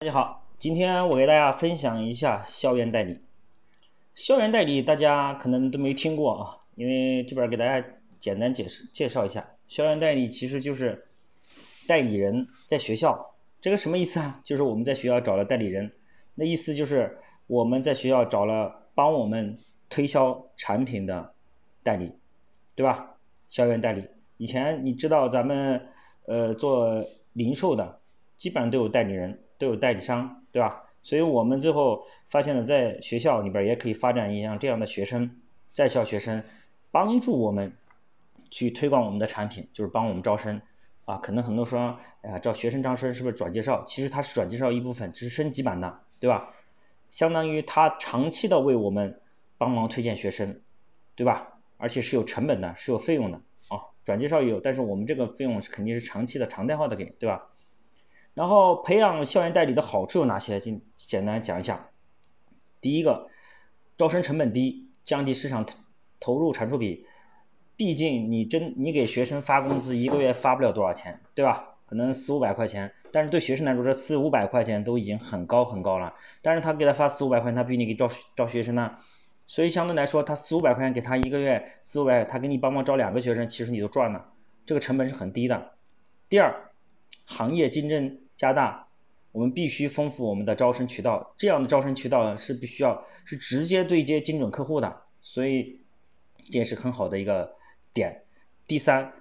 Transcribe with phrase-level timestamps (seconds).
[0.00, 3.18] 大家好，今天我给大家分享一下校园代理。
[4.14, 7.84] 校园代理大家可能都没听过啊，因为这边给大家
[8.20, 11.08] 简单解释介绍一下，校园代理其实就是
[11.88, 14.40] 代理人在学校，这个什么意思啊？
[14.44, 15.90] 就是我们在学校找了代理人，
[16.36, 17.18] 那意思就是
[17.48, 19.58] 我们在学校找了帮我们
[19.90, 21.34] 推销产品的
[21.82, 22.12] 代理，
[22.76, 23.16] 对吧？
[23.48, 24.04] 校园代理，
[24.36, 25.88] 以前你知道咱们
[26.26, 27.98] 呃做零售的，
[28.38, 29.38] 基本上都有代理人。
[29.58, 30.84] 都有代理商，对吧？
[31.02, 35.28] 所以我们最后发现了，在学校里边也可以发展一样这样的学生，
[35.66, 36.40] 在校学生，
[36.92, 37.72] 帮助我们
[38.50, 40.62] 去推广我们的产品，就是帮我们招生
[41.06, 41.16] 啊。
[41.16, 43.82] 可能很多说，哎呀，招学生招生是不是转介绍？
[43.84, 46.54] 其实它是转介绍一部分，只是升级版的，对吧？
[47.10, 49.20] 相当于他长期的为我们
[49.56, 50.56] 帮忙推荐学生，
[51.16, 51.48] 对吧？
[51.78, 53.38] 而且是有成本的，是有费用的
[53.70, 53.82] 啊。
[54.04, 57.44] 转介绍也有，但是我们这个费用是肯定是长期的、常态化的给，对吧？
[58.38, 60.60] 然后培养校园代理的好处有哪些？
[60.60, 61.88] 简简单讲一下。
[62.80, 63.26] 第一个，
[63.96, 65.66] 招生成本低，降低市场
[66.20, 67.04] 投入产出比。
[67.76, 71.78] 毕竟你真你给学生发工资，一个月发不了多少钱，对吧？
[71.84, 76.14] 可能四五百块钱，但是对学生来说，这四五百块钱都已经很高很高了。
[76.40, 78.98] 但是他给他发四五百块钱，他比你给招招学生呢，
[79.48, 84.30] 所以相对来说，他四五百块钱给他一个月四五百，他给你帮忙招两个学生，其实你都赚了，
[84.64, 85.72] 这个成本是很低的。
[86.28, 86.70] 第二，
[87.26, 88.16] 行业竞争。
[88.38, 88.86] 加大，
[89.32, 95.80] 我们必须丰富我们的招生渠道，这样的招生渠道是必须要是直接对接精准客户的，所以
[96.40, 97.56] 这也是很好的一个
[97.92, 98.22] 点。
[98.68, 99.12] 第三，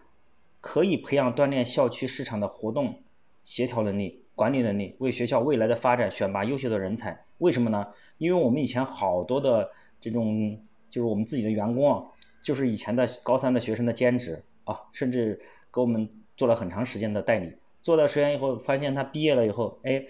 [0.62, 3.02] 可以培养锻炼校区市场的活动
[3.44, 7.26] 协调能力、管理能力，为学校未来的发展选拔优秀的人才。
[7.40, 7.88] 为什么呢？
[8.20, 9.68] 因为我们以前好多的
[10.00, 12.06] 这种就是我们自己的员工啊，
[12.40, 15.42] 就是以前的高三的学生的兼职啊，甚至
[15.74, 17.52] 给我们做了很长时间的代理。
[17.88, 20.04] 做到实验以后，发现他毕业了以后，哎，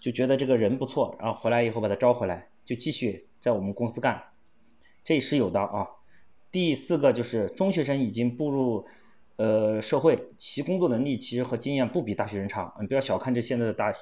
[0.00, 4.20] 就觉得这个人不错，然后回来以后把他招回来，就继续在我们公司干，
[5.04, 5.86] 这是有的啊。
[6.50, 8.84] 第四个就是中学生已经步入
[9.36, 12.74] 呃社会，其工作能力其实和经验不比大学生差。
[12.80, 13.92] 你不要小看这现在的大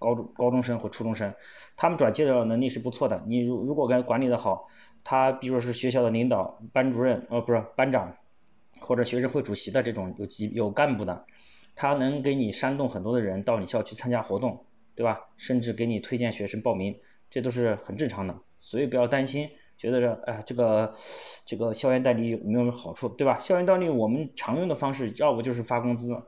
[0.00, 1.32] 高中高中生或初中生，
[1.76, 3.22] 他们转介绍能力是不错的。
[3.28, 4.66] 你如如果跟管理的好，
[5.04, 8.12] 他比如说是学校的领导、班主任，呃，不是班长，
[8.80, 11.24] 或者学生会主席的这种有级有干部的。
[11.80, 14.64] 他能给你煽动很多的人到你校区参加活动，
[14.96, 15.28] 对吧？
[15.36, 16.98] 甚至给你推荐学生报名，
[17.30, 18.36] 这都是很正常的。
[18.58, 20.92] 所以不要担心，觉得说，哎，这个
[21.46, 23.38] 这个校园代理有没有好处，对吧？
[23.38, 26.20] 校园代理我们常用的方式，要不就是发工资，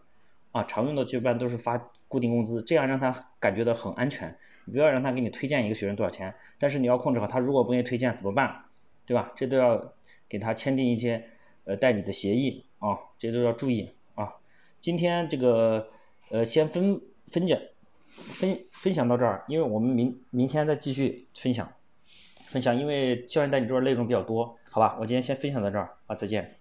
[0.52, 3.10] 啊，常用的一般都是发固定工资，这样让他
[3.40, 4.32] 感觉到很安全。
[4.66, 8.66] 你不要让他给你推荐一个学生多少钱，但是你要控制好，他如果不愿意推荐怎么办，
[9.04, 9.32] 对吧？
[9.34, 9.94] 这都要
[10.28, 11.24] 给他签订一些
[11.64, 13.90] 呃代理的协议啊，这都要注意。
[14.80, 15.88] 今天这个
[16.30, 17.58] 呃，先分分讲
[18.10, 21.70] 分分享到这儿，因为我们明明天再继续分享
[22.46, 24.96] 分享，因为校园代理这边内容比较多，好吧？
[25.00, 26.59] 我今天先分享到这儿啊，再见。